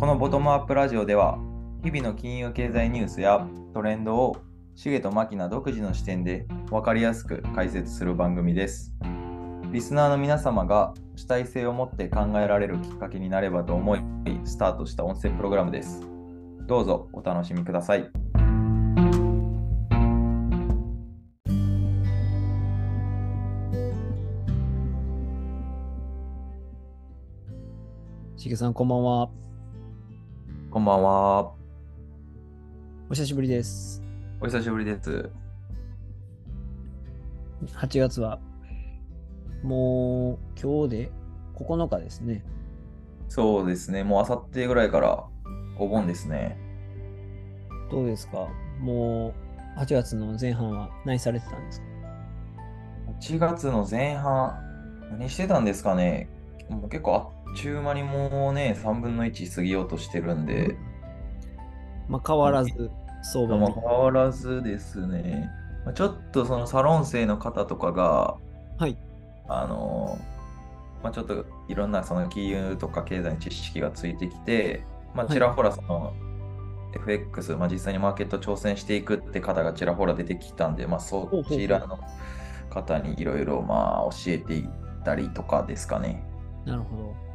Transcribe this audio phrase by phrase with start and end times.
[0.00, 1.38] このボトムアップラジオでは、
[1.84, 4.34] 日々の金融経済ニュースやトレンドを
[4.74, 8.94] シゲとマキナ独自の視点で分かりやすく解説する番組です。
[9.70, 14.00] リスナーの皆様が主体性を持って考えられるきっかけになればと思い、
[14.44, 16.00] スタートした音声プログラムです。
[16.66, 18.10] どうぞお楽しみください。
[28.38, 29.49] しげさん、こんばんは。
[30.70, 31.52] こんばんは。
[33.08, 34.00] お久しぶりです。
[34.40, 35.28] お久しぶりです。
[37.74, 38.38] 8月は、
[39.64, 41.12] もう今日で
[41.56, 42.44] 9日ですね。
[43.28, 45.24] そうですね、もうあさってぐらいから
[45.76, 46.56] お盆ですね。
[47.90, 48.46] どうですか？
[48.78, 49.34] も
[49.76, 51.86] う8月の前半は何されてたんですか
[53.20, 54.56] ？1月の前半、
[55.18, 56.28] 何してたんですかね
[56.68, 60.76] もう結構あっちゅう間にもうね、3分の1過ぎようとしてるんで、
[62.08, 62.90] まあ変わらず
[63.22, 63.80] 相場まあ、も。
[63.88, 65.48] 変わらずですね、
[65.84, 68.36] まあちょっとそのサロン生の方とかが、
[68.78, 68.96] はい。
[69.48, 70.18] あの
[71.02, 74.84] まあ、ちょっといろんなその金融とか経済の知識がついてきて、
[75.14, 76.12] まあ、はいちらほらその
[76.94, 81.98] FX、まあ、実際にマーケット挑戦していくって方がちらほら出てきたんで、まあ、そちらの
[82.68, 84.68] 方にいろいろまあ教えていっ
[85.04, 86.22] たりとかですかね。
[86.64, 87.29] なるほど。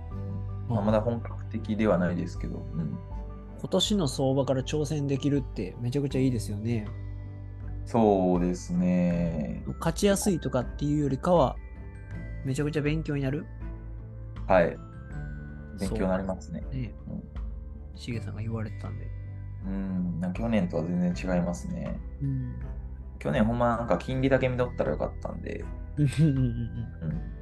[0.67, 2.97] まあ、まだ本格的ではないですけど、うん、
[3.59, 6.87] 今年の相場から挑戦できるってめちゃくちゃいいですよね。
[7.85, 9.63] そうですね。
[9.79, 11.55] 勝ちやすいとかっていうよりかは、
[12.43, 13.45] めちゃくちゃ勉強になる
[14.47, 14.77] はい。
[15.79, 16.63] 勉強になりますね。
[16.71, 17.23] ねうん
[17.95, 19.07] しげさんが言われてたんで。
[19.65, 21.97] うん、なんか去年とは全然違いますね。
[22.21, 22.55] うん。
[23.19, 25.63] 去年ほんまなんか金利だけ見とったらよかったんで、
[25.97, 27.34] うん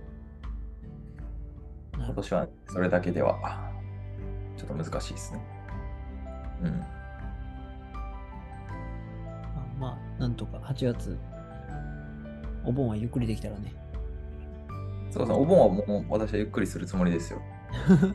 [2.13, 3.71] 今年はそれだけでは
[4.55, 5.41] ちょっと難しいですね。
[6.61, 6.79] うん。
[6.79, 6.85] ま
[9.55, 11.17] あ、まあ、なんとか8月、
[12.63, 13.73] お盆はゆっくりできたらね。
[15.09, 17.41] そうそう、お盆はもう私はゆっくりするつもりですよ。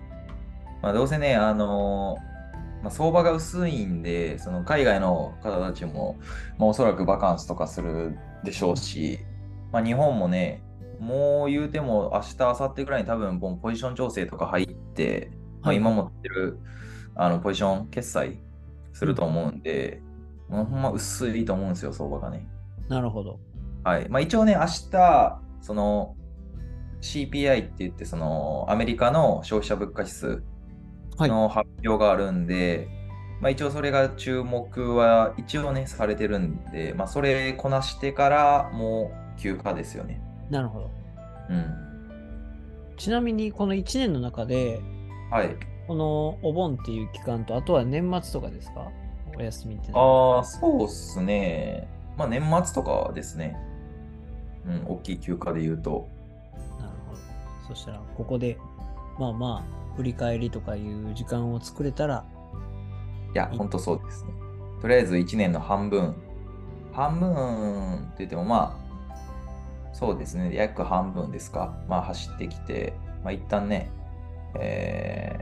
[0.81, 6.21] まあどうせね、あのーまあ、相場が薄いんで、その海外の方たちも、
[6.57, 9.19] まあ、おそらくバカンスとかするでしょうし、
[9.73, 10.63] まあ、日本もね、
[11.01, 15.31] もう言うても明日、明後日ぐらいに多分もうポジション調整とか入って、
[15.63, 16.59] まあ、今持ってる
[17.15, 18.41] あのポジション決済
[18.93, 20.03] すると思うんで、
[20.49, 22.49] もうほんま薄いと思うんですよ、相場がね。
[22.89, 23.39] なるほど。
[23.85, 24.09] はい。
[24.09, 26.17] まあ、一応ね、明日、その
[27.01, 30.43] CPI って言って、そのアメリカの消費者物価指数
[31.17, 31.29] はい。
[31.29, 32.89] の発表があるんで、
[33.41, 40.21] まあ、一応それが注目は一応ね、されてるんで、まあ、それこなしてからもう休暇ですよね。
[40.51, 40.91] なるほど。
[41.51, 41.75] うん。
[42.97, 44.81] ちなみに、この1年の中で、
[45.31, 45.57] はい。
[45.87, 48.89] このお盆っていう期間と、あとは年末とかですか？
[49.39, 49.91] お休みって。
[49.95, 51.89] ああ、そうっすね。
[52.17, 53.57] まあ、年末とかですね。
[54.67, 56.09] うん、大きい休暇で言うと。
[56.79, 57.21] なるほど。
[57.69, 58.59] そしたら、ここで、
[59.19, 62.25] まあまあ、振り返りとかいう時間を作れたら、
[63.35, 64.33] いや、ほんとそうですね。
[64.81, 66.15] とりあえず1年の半分。
[66.93, 68.88] 半分って言ってもまあ、
[69.99, 70.55] そうですね。
[70.55, 71.77] 約半分ですか。
[71.89, 72.95] まあ走ってきて、
[73.25, 73.91] まあ一旦ね、
[74.61, 75.41] え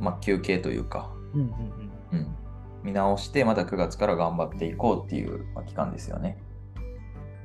[0.00, 1.48] ー、まあ休憩というか、うんうん
[2.12, 2.18] うん。
[2.18, 2.36] うん、
[2.82, 6.36] 見直して、また9月から頑張っていこうっていう、まあ、期間ですよね。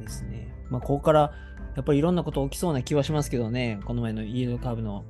[0.01, 0.53] ですね。
[0.69, 1.31] まあ、ここから、
[1.75, 3.79] やっぱりいろんなこと起きそうな気はしますけどね。
[3.85, 5.05] この前のイエローカーブの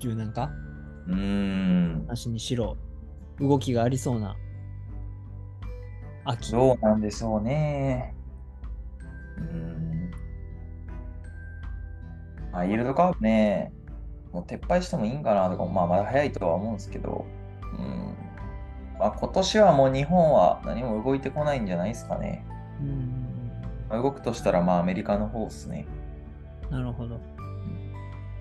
[0.00, 0.50] 柔軟化
[1.06, 2.76] うーん、なしにしろ、
[3.38, 4.36] 動きがありそうな
[6.24, 6.50] 秋。
[6.50, 8.14] どうなんでしょうね。
[9.36, 9.44] うー
[9.78, 9.81] ん。
[12.52, 13.72] まあ、イールドカーブね、
[14.32, 17.26] もう撤廃してもいいんかなとか、まあ、まだ早いとは思うんですけど、
[17.78, 18.14] うん。
[18.98, 22.44] まあ、今年はもう日本は何も動いてこないんじゃないですかね。
[22.80, 23.22] うん
[23.88, 25.86] まあ動くとしたら、まあ、アメリカの方ですね。
[26.70, 27.20] なるほど。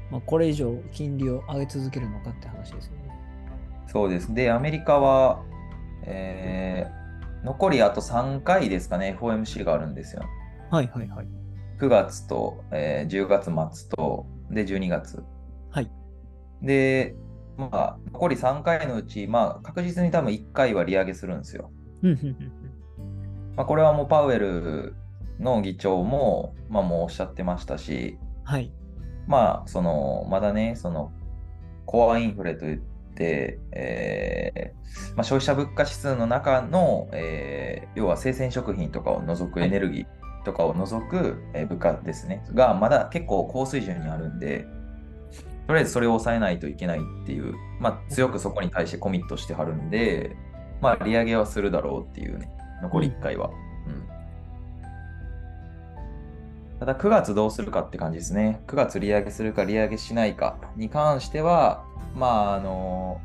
[0.09, 3.01] まあ、これ以上金利を上げ続けるのかって話ですよね。
[3.87, 4.33] そうです。
[4.33, 5.43] で、アメリカは、
[6.03, 7.01] えー
[7.43, 10.23] 残りあと3回ですかね、FOMC があるんですよ。
[10.69, 11.27] はいはいはい。
[11.81, 13.45] 9月と、えー10月
[13.75, 15.23] 末と、で、12月。
[15.71, 15.91] はい。
[16.61, 17.15] で、
[17.57, 21.71] まあ、残り3回のうち、まあ、確実に多分1回は利上げするんですよ。
[23.55, 24.93] まあ、これはもうパウエル
[25.39, 28.71] の議長も、まあ、もうおっしゃってましたし、はい。
[29.27, 31.11] まあ、その、まだね、その、
[31.85, 32.79] コアインフレといっ
[33.15, 44.65] て、えーまあ、消費者物価指数の中の、えー要は生鮮食品とかを除くはいエネルギーとかを除く、えー物価ですね、がまだ結構高水準にあるんで、
[45.67, 50.35] とりあえずそれを抑えないといけないっていう、まあ、強くそこに対してコミットしてはるんで、
[50.81, 52.49] まあ、利上げはするだろうっていうね、
[52.81, 53.49] 残り1回は。
[53.49, 53.51] う
[53.89, 54.11] ん
[56.79, 58.63] ただ9月どうするかって感じですね。
[58.65, 61.85] 9月利上げするか利上げしないかに関しては、
[62.15, 63.21] まあ、あの、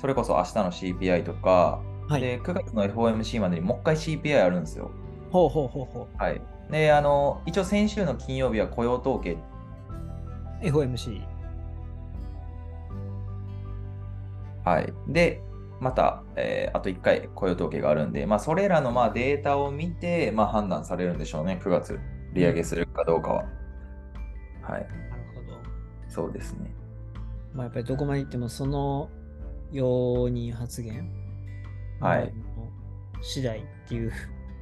[0.00, 2.20] それこそ明日の CPI とか、はい。
[2.20, 4.90] で、9月の FOMC までにもう一回 CPI あるんですよ。
[5.34, 6.40] ほうほうほうほはい。
[6.70, 9.38] で、あの、一応先週の金曜日は雇用統計、う。
[10.62, 11.22] FOMC。
[14.64, 14.94] はい。
[15.08, 15.42] で、
[15.80, 21.98] また、えーあと1回雇用統計があるんで、まあ、それらのまあデータを見て、まあ、判断されるんでしょうね、9月、
[22.32, 23.44] 利上げするかどうかは。
[24.62, 24.86] はい。
[25.10, 25.58] なるほど。
[26.08, 26.72] そうですね。
[27.52, 29.10] まあ、やっぱりどこまで行ってもその
[29.72, 31.10] 容認発言
[31.98, 34.12] はいまあ次第っていう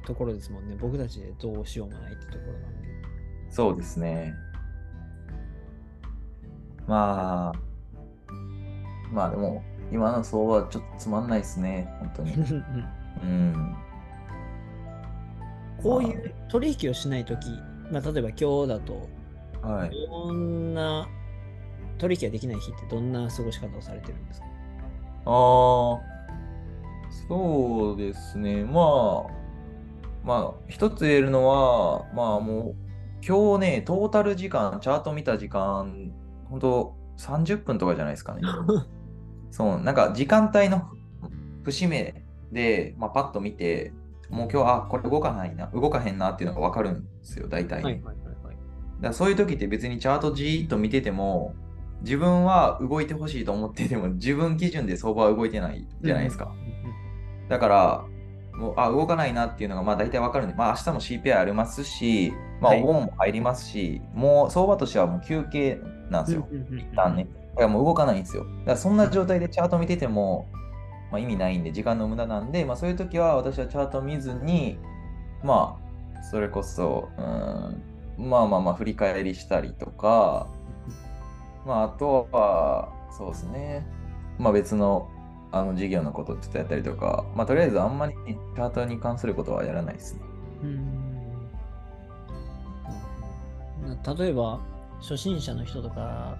[0.05, 0.75] ところですもんね。
[0.79, 2.87] 僕たちでどうしようもないってところなんで。
[3.49, 4.33] そうですね。
[6.87, 7.59] まあ、
[9.11, 12.33] まあでも、今の相場はちょっとつまんないですね、本当に。
[13.23, 13.75] うん。
[15.81, 17.49] こういう取引をしないとき、
[17.91, 19.07] まあ、例えば今日だと、
[19.61, 19.91] はい。
[20.09, 21.07] どんな
[21.97, 24.47] 取引ができない日ってどんな過ごし方をされてるんですか？
[24.47, 24.49] あ
[25.25, 25.99] あ、
[27.27, 28.63] そうですね。
[28.65, 29.42] まあ、
[30.23, 32.75] まあ、一つ言えるのは、まあもう、
[33.25, 36.11] 今日ね、トータル時間、チャート見た時間、
[36.49, 38.41] 本当30分とかじゃないですかね。
[39.51, 40.89] そう、なんか時間帯の
[41.63, 43.93] 節目で、まあ、パッと見て、
[44.29, 47.83] もう今日、あ、これ動かないな、動かへんなっていうのが分かるんですよ、大体。
[47.83, 48.25] はいはいはいはい。
[48.25, 48.57] だか
[49.01, 51.53] らそういう時って別にチャートじーっと見てても、
[52.01, 56.53] 自分は動いてほしいと思ってても、自分基準で相場は動いてないじゃないですか。
[57.49, 58.05] だから、
[58.55, 65.79] もうあ動かないなっていうのがまあ大体わかるんで、まあ明日も CPI ありますし、まあはいお盆も入りますし、もう相場としてはもう休憩
[66.09, 66.47] なんですよ。
[66.51, 67.27] 一旦ね。
[67.53, 68.45] だからもう動かないんですよ。
[68.45, 70.47] だからそんな状態でチャート見てても、
[71.11, 74.79] まあ、意味ないんで、時間の無駄なんで、まあそういう時は私はチャート見ずに、
[75.43, 75.79] ま
[76.15, 80.47] あ、それこそ、うーん、まあまあまあ振り返りしたりとか、
[81.65, 83.85] まああとは、そうですね、
[84.39, 85.09] まあ別の
[85.53, 90.21] あの事業のことちょっとやったりとか、まあとりあえずあんまり、ね、チャートに関することはやらないですね。
[90.63, 91.13] うん
[94.17, 94.59] 例えば、
[94.99, 96.37] 初心者の人とか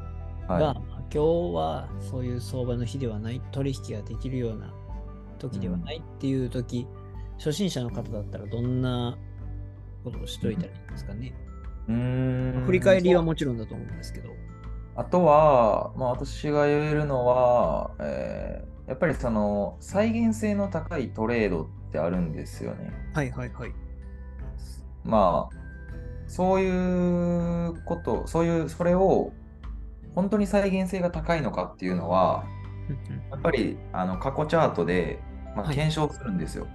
[0.48, 0.63] が、はい。
[0.63, 0.75] まあ
[1.13, 4.74] 今日はそういう相場の日ではない、取引ができるような
[5.38, 6.88] 時ではないっていう時、
[7.38, 9.16] 初心者の方だったらどんな
[10.04, 11.36] ことをしといたらいいんですかね。
[11.88, 14.30] うーん振り返りはもちろんだと思うんですけど。
[14.95, 22.91] あとは、まあ、私が言えるのは、えーやっぱりその再現性の高いトレードってあるんですよね。
[23.13, 23.71] はいはいはい。
[25.03, 25.56] まあ、
[26.27, 29.33] そういうこと、そういう、それを
[30.15, 32.45] 本当に再現性が高いのかっていうのは、
[33.31, 35.19] やっぱりあの過去チャートで、
[35.56, 36.68] まあ、はい検証するんですよ。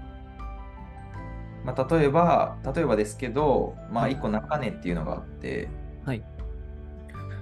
[1.64, 5.69] まあ、例えば、例えばですけど、まあ、はい1個中値っていうのがあって、
[6.05, 6.25] はい。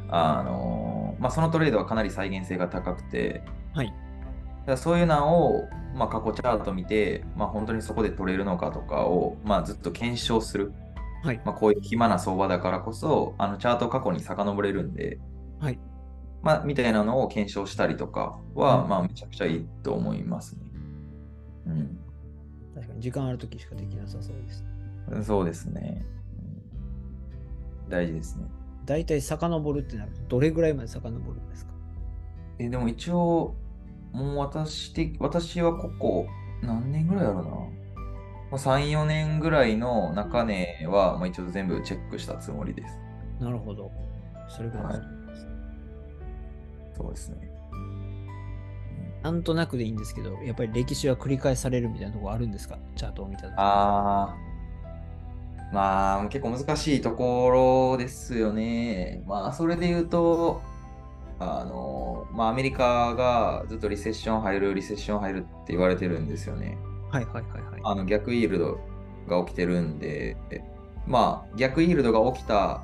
[0.09, 3.43] あのまあ、そのトレードはかなり再現性が高くて、
[3.75, 3.93] はい。
[4.77, 10.73] そういうのを、まあ、過去チャート見て、まあ、本当にそこで取れるのかとかを、まあ、ずっと検証する。
[11.23, 11.41] はい。
[11.45, 15.21] まあ、こういう暇な相場だからこそ、あのチャート過去に遡れるんで、
[15.61, 15.79] はい。
[16.43, 20.63] まあ、みたいなのを検証したりとかは、うんまあ、めちゃくちゃいいと思いますね。
[22.75, 24.65] 確かに時間ある時しかできなさそうです。
[25.11, 25.25] うん。
[25.25, 26.05] そうですね。
[27.85, 28.45] うん大事ですね。
[28.85, 31.73] 大体遡るってなると、どれぐらいまで遡るんですか？
[32.59, 33.55] え、でも一応、
[34.17, 36.27] もう私的、私はここ、
[36.63, 37.51] 何年ぐらいやろうな。
[37.51, 37.59] ま
[38.53, 42.99] あ3、4年ぐらいの中値は、まあ、一応全部チェックしたつもりです。
[43.41, 43.91] なるほど。
[44.49, 45.09] それぐらいです、はい
[46.97, 47.51] そうですね。
[49.23, 52.79] なんとなくでいいんですけど、やっぱり歴史は繰り返されるみたいなところあるんですか？
[52.95, 53.53] チャートを見たとき。
[53.59, 57.51] あー、まあ、結構難しいとこ
[57.93, 59.23] ろですよね。
[59.27, 60.63] まあ、それで言うと、
[61.39, 66.79] あの、まあ、アメリカがずっとリセッション入る、リセッション入るって言われてるんですよね。
[67.11, 67.81] はいはいはいはい。
[67.83, 68.81] あの逆イールド
[69.29, 70.37] が起きてるんで、
[71.07, 72.83] まあ逆イールドが起きた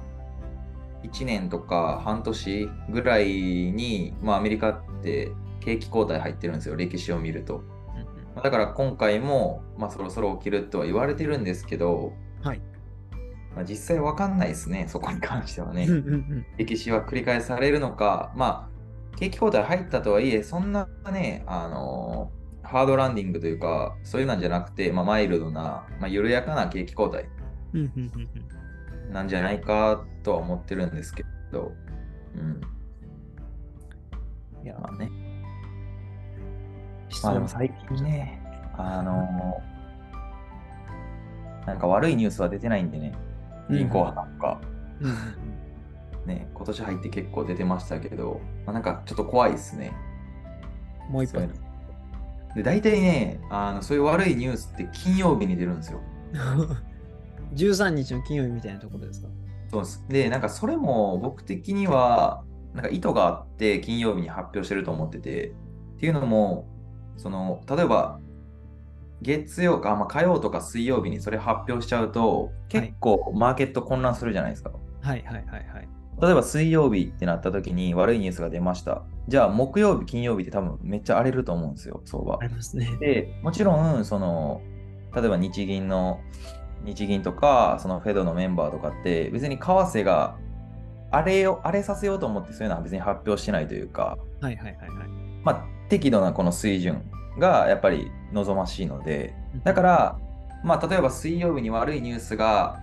[1.02, 7.62] 1年とか半年ぐらいに、まあ、アメリカって景気後退入ってるんですよ、歴史を見ると。
[8.42, 12.62] だから今回も、まあ、そろそろ起きるとは言われてるんですけど、はい
[13.54, 15.86] まあ、実際わかんないですね、そこに関してはね。
[16.56, 22.30] 歴史は繰り返されるのか、まあ、景気後退入ったとはいえ、そんなね、あの
[22.62, 27.26] ハードランディングというか、そういうなんじゃなくて、まあ、マイルドな、まあ、緩やかな景気後退
[29.10, 31.72] なんじゃないかとは思ってるんですけど、
[32.34, 32.60] うん。
[34.64, 35.10] いや、まあね。
[37.10, 38.42] 質まあで問も最近ね、
[38.78, 39.60] あの
[41.66, 43.12] なんか悪いニュースは出てないんでね、
[43.78, 44.60] 銀行破綻とか、
[45.00, 45.16] うんうん
[46.26, 49.92] ね、今年入って結構出てましたけど、まあ、なんかちょっと怖いですね。
[51.10, 52.54] もう一そういう発の。
[52.54, 56.00] で、大体ねあの、そういう悪いニュースって金曜日に出るんですよ。
[57.54, 59.28] 13日の金曜日みたいなところですか？
[59.70, 60.04] そうです。
[60.08, 65.52] で、なんかそれも僕的には、なんか意図があって金曜日に発表してると思ってて、っ
[65.98, 66.66] ていうのも、
[67.16, 68.18] その、例えば、
[69.22, 74.72] 月曜か、まあ、火曜とか水曜日にそれ発表しちゃうと、結構マーケット混乱するじゃないですか。
[75.00, 75.88] はいはいはいはい。
[76.20, 79.02] 例えば水曜日ってなった時に悪いニュースが出ました。
[79.28, 82.46] じゃあ木曜日、金曜日って多分めっちゃ荒れると思うんですよ、相場あ。
[82.46, 82.88] りますね。
[83.00, 84.60] で、もちろん、その、
[85.14, 86.20] 例えば日銀の、
[86.84, 90.36] 日銀とか、そのフェドのメンバーとかって、別に為替が
[91.12, 95.08] 荒れよ、荒れさせようと思ってそういうのは別に発表してないというか、はいはいはいはい。
[95.44, 97.02] まあ、適度なこの水準
[97.38, 99.34] がやっぱり望ましいので、
[99.64, 100.18] だから、
[100.64, 102.78] まあ、例えば水曜日に悪いニュースが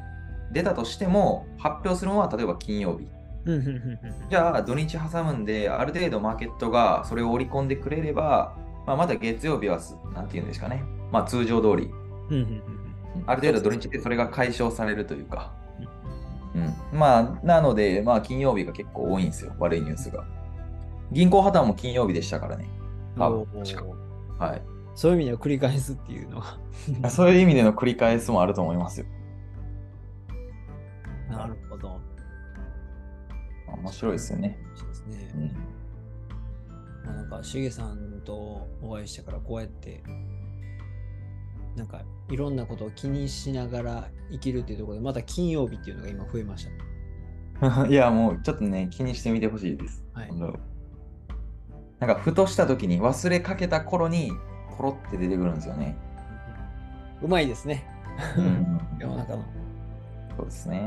[0.51, 3.07] 出たとしても、発表するのは例えば金曜日。
[4.29, 11.91] じゃあ土日挟むんで、ある程度マーケットがそれを織り込んでくれれば、まあ、また月曜日はす、なんていうんですかね、まあ通常通り、
[13.25, 15.51] ある程度土日でそれが解消されるというか、
[16.55, 20.25] うん、まあ、なので、まあ金曜日が結構多いんですよ、悪いニュースが。
[21.11, 22.67] 銀行破綻も金曜日でしたからね。
[22.73, 22.79] うん
[23.63, 24.08] 多
[24.39, 24.61] はい。
[24.95, 26.57] そういう意味では繰り返すっていうのは。
[27.09, 29.05] そういう意味での繰り返すもあると思いますよ。
[31.29, 31.99] なるほど。
[33.67, 34.57] 面白いですよね。
[34.75, 35.31] そうですね。
[35.35, 40.03] うん、まあ、なんか、しげさんとお会いしてからこうやって、
[41.75, 46.67] なんか、いろんなことを気にしながら生きるっていうところで、また金曜日っていうのが今増えまし
[47.61, 47.85] た。
[47.87, 50.03] いや、もうちょっとね、気にしてみてほしいです。
[50.13, 50.29] はい
[51.99, 54.31] なんか、ふとした時に忘れかけた頃に、
[54.77, 55.97] ポロって出てくるんですよね。
[57.21, 57.85] うまいですね。
[58.37, 59.43] うん世の中の。
[60.37, 60.81] そうですね。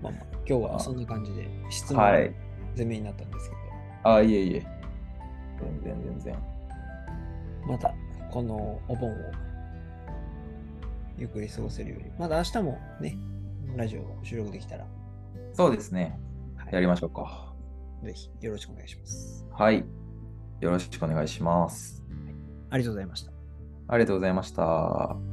[0.00, 2.32] まあまあ、今日はそんな感じで質問はい
[2.76, 3.56] 攻めになったんですけ
[4.04, 4.66] ど、あ、いえいえ。
[5.60, 6.38] 全然全然。
[7.66, 7.94] また
[8.30, 9.14] このお盆を
[11.18, 13.16] ゆっくり過ごせるように、まだ明日もね、
[13.76, 14.86] ラジオを収録できたら、
[15.52, 16.18] そうですね。
[16.56, 17.51] はいやりましょうか。
[18.02, 19.46] ぜひよろしくお願いします。
[19.52, 19.84] はい。
[20.60, 22.02] よろしくお願いします。
[22.70, 23.32] ありがとうございました。
[23.88, 25.31] ありがとうございました。